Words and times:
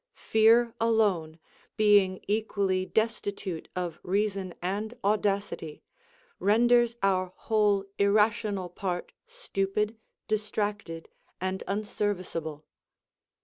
Fear 0.31 0.73
alone, 0.81 1.37
being 1.77 2.21
equally 2.27 2.87
destitute 2.87 3.69
of 3.75 3.99
reason 4.01 4.55
and 4.59 4.97
audacity, 5.03 5.83
renders 6.39 6.95
our 7.03 7.33
whole 7.35 7.85
irrational 7.99 8.67
part 8.69 9.13
stupid, 9.27 9.99
distracted, 10.27 11.07
and 11.39 11.61
un 11.67 11.83
serviceable. 11.83 12.65